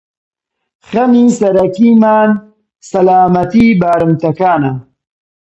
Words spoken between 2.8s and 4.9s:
سەلامەتیی بارمتەکانە.